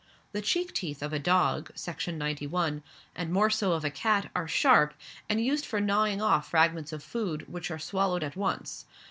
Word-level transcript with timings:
The 0.31 0.41
cheek 0.41 0.73
teeth 0.73 1.03
of 1.03 1.13
a 1.13 1.19
dog 1.19 1.69
({Section 1.75 2.17
91}), 2.17 2.81
and 3.15 3.31
more 3.31 3.51
so 3.51 3.73
of 3.73 3.85
a 3.85 3.91
cat, 3.91 4.31
are 4.35 4.47
sharp, 4.47 4.95
and 5.29 5.45
used 5.45 5.63
for 5.67 5.79
gnawing 5.79 6.19
off 6.23 6.49
fragments 6.49 6.91
of 6.91 7.03
food, 7.03 7.47
which 7.47 7.69
are 7.69 7.77
swallowed 7.77 8.23
at 8.23 8.35
once. 8.35 8.87